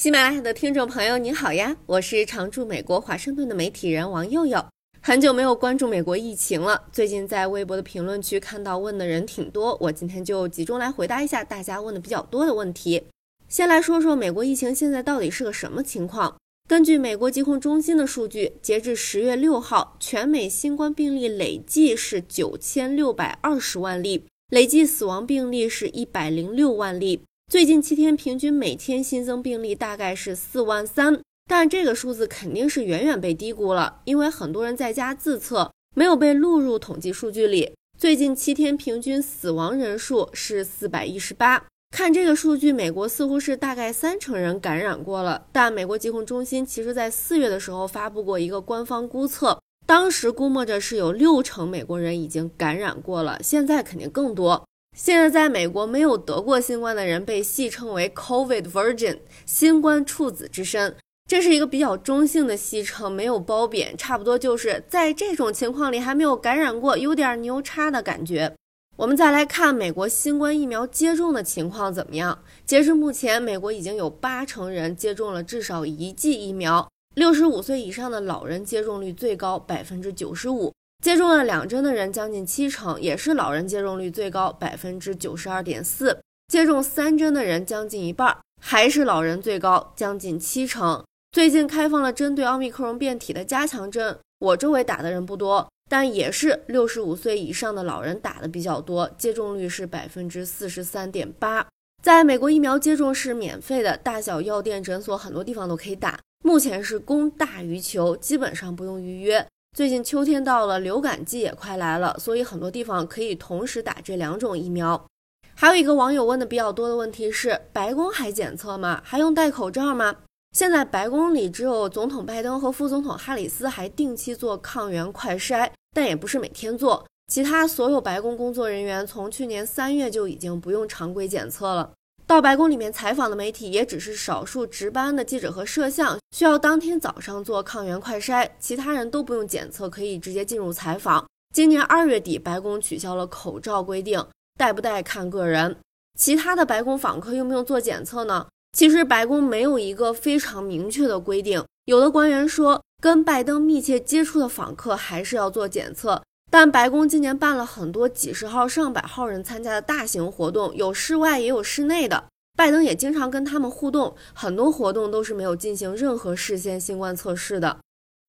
[0.00, 4.64] 喜马拉雅的听众朋友，你好呀，我是常驻美国华盛顿的媒体人王佑佑。
[5.02, 13.02] 很久没有关注美国疫情了，最近在微博的评论区看到问的人挺多，我今天就集中来回答一下大家问的比较多的问题。
[13.46, 16.34] 先来说说美国疫情现在到底是个什么情况？
[16.66, 27.20] 根据美国疾控中心的数据，截至十月六号，全美新冠病例累计是九千六百二十万例，累计死亡病例是一百零六万例。
[27.50, 37.74] 最近七天平均每天新增病例大概是四万三，但这个数字肯定是远远被低估了，因为很多人在家自测，没有被录入统计数据里。
[37.98, 45.48] 最近七天平均死亡人数是四百一十八，看这个数据，美国似乎是大概三成人感染过了。
[45.50, 54.64] 但美国疾控中心其实在四月的时候发布过一个官方估测，当时估摸着是有六成美国人已经感染过了，现在肯定更多。
[54.96, 68.54] 现在在美国，没有得过新冠的人被戏称为 “COVID Virgin”（ 新冠处子之身），这是一个比较中性的戏称，没有褒贬，差不多就是在这种情况里还没有感染过，有点牛叉的感觉。
[68.96, 72.42] 我们再来看美国新冠疫苗接种的情况怎么样？
[72.66, 80.72] 截至目前，美国已经有八成人接种了至少一剂疫苗，六十五岁以上的老人接种率最高，百分之九十五。
[81.00, 86.18] 接种了两针的人将近七成，也是老人接种率最高，百分之九十二点四。
[86.48, 91.02] 接种三针的人将近一半，还是老人最高，将近七成。
[91.32, 101.66] 最近开放了针对奥密克戎变体的加强针，我周围打的人不多，但也是六十五岁以上的老人打的比较多，接种率是百分之四十三点八。
[102.02, 109.46] 在美国，疫苗接种是免费的，大小药店、诊所很多地方都可以打，目前是供大于求，基本上不用预约。
[109.76, 115.06] 最近秋天到了，流感季也快来了，所以很多地方可以同时打这两种疫苗。
[115.54, 119.00] 还有一个网友问的比较多的问题是：白宫还检测吗？
[119.04, 120.16] 还用戴口罩吗？
[120.52, 127.06] 现在白宫里只有总统拜登和副总统哈里斯还定期做抗原快筛，但也不是每天做。
[127.32, 131.92] 其他所有白宫工作人员从去年三月就已经不用常规检测了。
[132.30, 141.26] 到白宫里面采访的媒体也只是少数值班的记者和摄像，需要当天早上做抗原快筛，其他人都不用检测，可以直接进入采访。
[141.52, 144.24] 今年二月底，白宫取消了口罩规定，
[144.56, 145.76] 戴不戴看个人。
[146.16, 148.46] 其他的白宫访客用不用做检测呢？
[148.78, 156.22] 其实白宫没有一个非常明确的规定，有的官员说跟拜登密切接触的访客还是要做检测。
[156.50, 162.24] 但白宫今年办了很多几十号、上百号人参加的大型活动，有室外也有室内的。
[162.58, 167.78] 拜登也经常跟他们互动，很多活动都是没有进行任何事先新冠测试的。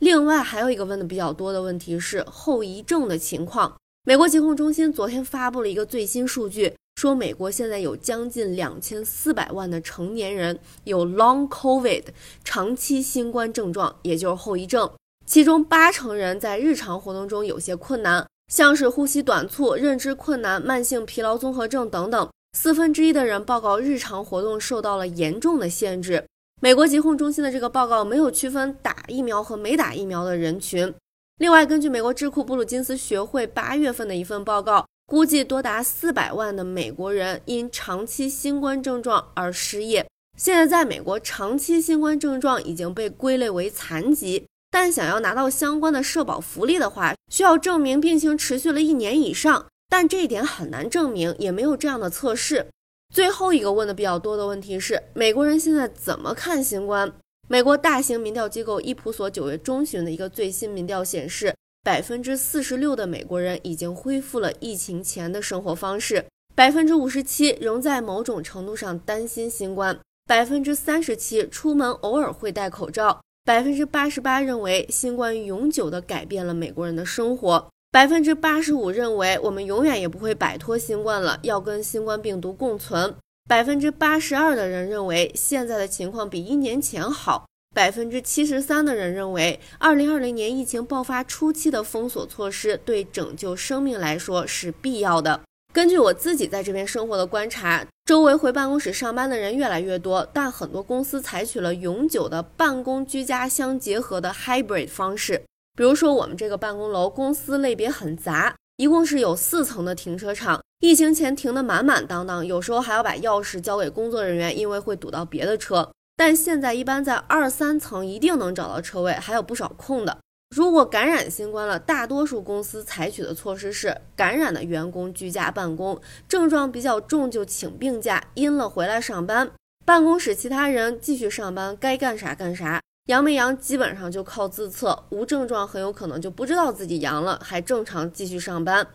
[0.00, 3.76] 另外，还有一个问的比较多的问题是后遗症的情况。
[4.04, 12.04] 美国疾控中心昨天发布了一个最新数据，说美国现在有将近两千四百万的成年人有 Long COVID
[12.42, 14.90] 长期新冠症状，也就是后遗症。
[15.26, 22.30] 其中八成人在日常活动中有些困难，像是呼吸短促、认知困难、慢性疲劳综合症等等。
[22.56, 26.24] 四分之一的人报告日常活动受到了严重的限制。
[26.62, 30.94] 美国疾控中心的这个报告没有区分打疫苗和没打疫苗的人群。
[31.38, 40.06] 另外，根据美国智库布鲁金斯学会八月份的一份报告，估计多达四百万的美国人因长期新冠症状而失业。
[40.38, 44.46] 现在，在美国，长期新冠症状已经被归类为残疾。
[44.78, 52.66] 但想要拿到相关的社保福利的话，需要证明病情持续了一年以上，但这一点很难证明，也没有这样的测试。
[53.08, 57.10] 最后一个问的比较多的问题是，美国人现在怎么看新冠？
[57.48, 73.22] 美国大型民调机构伊普索九月中旬的一个最新民调显示，百分之四十六的美国人已经恢复了疫情前的生活方式，百分之五十七仍在某种程度上担心新冠，百分之三十七出门偶尔会戴口罩。
[73.46, 83.14] 百分之八十八认为新冠永久地改变了美国人的生活，百分之八十五认为我们永远也不会摆脱新冠了，要跟新冠病毒共存。
[83.48, 95.42] 百分之八十二的人认为现在的情况比一年前好，百分之七十三的人认为二零二零年疫情爆发初期的封锁措施对拯救生命来说是必要的。
[95.76, 105.42] 根据我自己在这边生活的观察，周围回办公室上班的人越来越多，但很多公司采取了永久的办公居家相结合的 hybrid 方式。
[105.76, 115.90] 比如说，我们这个办公楼公司类别很杂，一共是有四层的停车场，疫情前停的满满当当，有时候还要把钥匙交给工作人员，因为会堵到别的车。
[116.16, 120.16] 但现在一般在二三层一定能找到车位，还有不少空的。
[120.50, 129.50] 如果感染新冠了，大多数公司采取的措施是感染的员工居家办公，症状比较重就请病假，阴了回来上班。
[129.84, 132.80] 办公室其他人继续上班，该干啥干啥。
[133.06, 138.86] 阳没阳基本上就靠自测，无症状很有可能就不知道自己阳了，还正常继续上班。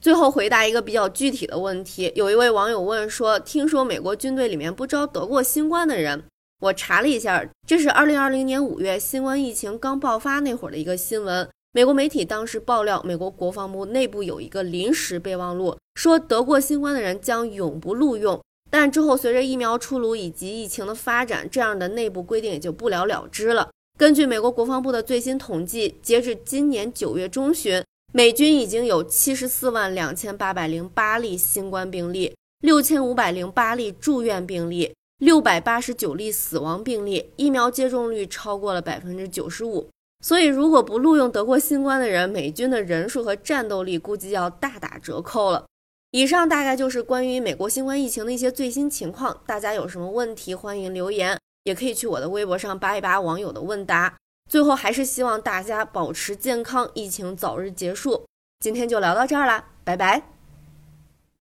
[0.00, 6.24] 最后回答一个比较具体的问题，有一位网友问说：“听说美国军队里面不招得过新冠的人。”
[6.60, 11.48] 我查了一下，这是二零二零年五月新冠疫情刚爆发那会儿的一个新闻。
[11.72, 18.38] 美国媒体当时爆料，美国国防部内部有一个临时备忘录，说得过新冠的人将永不录用。
[18.70, 23.70] 但之后随着疫苗出炉以及疫情的发展，这样的内部规定也就不了了之了。
[23.98, 27.82] 根据美国国防部的最新统计，截至今年九月中旬。
[28.12, 39.88] 美军已经有七十四万两千八百零八例新冠病例，六千五百零八例住院病例，六百八十九例死亡病例，疫苗接种率超过了百分之九十五。
[40.24, 45.66] 所以，如果不录用得过新冠的人，美军的人数和战斗力估计要大打折扣了。
[46.10, 49.38] 以上大概就是关于美国新冠疫情的一些最新情况。
[49.46, 54.16] 大家有什么问题，欢迎留言，也可以去我的微博上扒一扒网友的问答。
[54.50, 58.24] 最后还是希望大家保持健康，疫情早日结束。
[58.58, 60.39] 今天就聊到这儿啦，拜拜。